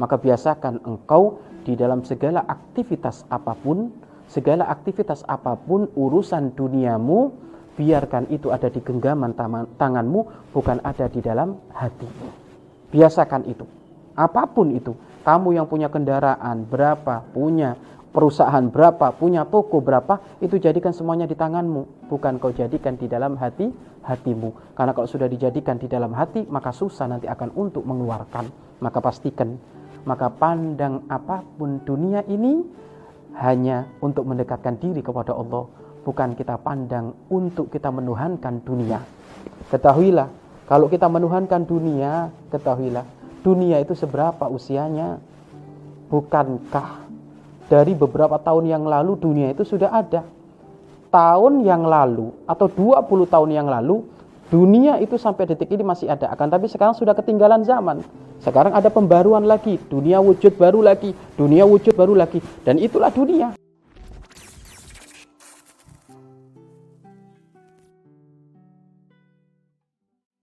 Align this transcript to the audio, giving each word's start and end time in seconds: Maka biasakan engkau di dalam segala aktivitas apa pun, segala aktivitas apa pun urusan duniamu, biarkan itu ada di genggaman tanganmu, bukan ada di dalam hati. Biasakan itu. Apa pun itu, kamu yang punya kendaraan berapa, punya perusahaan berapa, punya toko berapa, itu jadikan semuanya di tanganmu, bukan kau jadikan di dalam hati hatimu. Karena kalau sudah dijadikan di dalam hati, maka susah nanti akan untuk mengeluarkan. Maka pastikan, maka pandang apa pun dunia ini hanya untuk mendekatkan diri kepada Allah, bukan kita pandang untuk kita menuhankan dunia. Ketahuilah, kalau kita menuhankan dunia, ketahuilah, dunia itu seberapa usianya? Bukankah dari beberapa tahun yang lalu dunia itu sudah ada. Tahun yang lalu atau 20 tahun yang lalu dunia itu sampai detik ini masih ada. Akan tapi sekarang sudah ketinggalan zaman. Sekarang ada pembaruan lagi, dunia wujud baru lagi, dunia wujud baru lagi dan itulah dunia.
Maka 0.00 0.16
biasakan 0.16 0.80
engkau 0.88 1.44
di 1.68 1.76
dalam 1.76 2.00
segala 2.08 2.40
aktivitas 2.48 3.28
apa 3.28 3.52
pun, 3.52 3.92
segala 4.32 4.64
aktivitas 4.72 5.28
apa 5.28 5.60
pun 5.60 5.92
urusan 5.92 6.56
duniamu, 6.56 7.36
biarkan 7.76 8.32
itu 8.32 8.48
ada 8.48 8.72
di 8.72 8.80
genggaman 8.80 9.36
tanganmu, 9.76 10.52
bukan 10.56 10.80
ada 10.80 11.04
di 11.12 11.20
dalam 11.20 11.60
hati. 11.76 12.08
Biasakan 12.88 13.44
itu. 13.44 13.68
Apa 14.16 14.48
pun 14.48 14.72
itu, 14.72 14.96
kamu 15.20 15.60
yang 15.60 15.68
punya 15.68 15.92
kendaraan 15.92 16.64
berapa, 16.64 17.20
punya 17.36 17.76
perusahaan 18.10 18.66
berapa, 18.72 19.14
punya 19.14 19.46
toko 19.46 19.84
berapa, 19.84 20.18
itu 20.42 20.58
jadikan 20.58 20.90
semuanya 20.90 21.28
di 21.28 21.36
tanganmu, 21.38 22.10
bukan 22.10 22.40
kau 22.42 22.50
jadikan 22.50 22.96
di 22.96 23.06
dalam 23.06 23.38
hati 23.38 23.70
hatimu. 24.02 24.74
Karena 24.74 24.96
kalau 24.96 25.06
sudah 25.06 25.28
dijadikan 25.28 25.76
di 25.76 25.86
dalam 25.86 26.16
hati, 26.16 26.48
maka 26.48 26.72
susah 26.72 27.06
nanti 27.06 27.28
akan 27.28 27.52
untuk 27.54 27.84
mengeluarkan. 27.86 28.48
Maka 28.80 28.98
pastikan, 28.98 29.60
maka 30.04 30.32
pandang 30.32 31.04
apa 31.10 31.44
pun 31.56 31.80
dunia 31.84 32.24
ini 32.24 32.64
hanya 33.36 33.86
untuk 34.00 34.26
mendekatkan 34.26 34.80
diri 34.80 35.04
kepada 35.04 35.36
Allah, 35.36 35.68
bukan 36.02 36.34
kita 36.34 36.58
pandang 36.60 37.14
untuk 37.30 37.68
kita 37.68 37.92
menuhankan 37.92 38.64
dunia. 38.64 39.00
Ketahuilah, 39.70 40.28
kalau 40.66 40.86
kita 40.90 41.06
menuhankan 41.06 41.62
dunia, 41.66 42.32
ketahuilah, 42.50 43.06
dunia 43.44 43.78
itu 43.82 43.94
seberapa 43.94 44.46
usianya? 44.50 45.20
Bukankah 46.10 47.06
dari 47.70 47.94
beberapa 47.94 48.34
tahun 48.42 48.66
yang 48.66 48.82
lalu 48.82 49.14
dunia 49.14 49.54
itu 49.54 49.62
sudah 49.62 49.94
ada. 49.94 50.26
Tahun 51.10 51.62
yang 51.62 51.86
lalu 51.86 52.30
atau 52.46 52.66
20 52.66 53.06
tahun 53.30 53.50
yang 53.50 53.66
lalu 53.66 54.02
dunia 54.50 54.98
itu 54.98 55.14
sampai 55.14 55.46
detik 55.46 55.70
ini 55.70 55.86
masih 55.86 56.10
ada. 56.10 56.28
Akan 56.28 56.50
tapi 56.50 56.66
sekarang 56.66 56.98
sudah 56.98 57.14
ketinggalan 57.14 57.62
zaman. 57.62 58.02
Sekarang 58.42 58.74
ada 58.74 58.90
pembaruan 58.90 59.46
lagi, 59.46 59.78
dunia 59.88 60.18
wujud 60.18 60.58
baru 60.58 60.82
lagi, 60.82 61.14
dunia 61.38 61.62
wujud 61.64 61.94
baru 61.94 62.18
lagi 62.18 62.42
dan 62.66 62.76
itulah 62.76 63.14
dunia. 63.14 63.54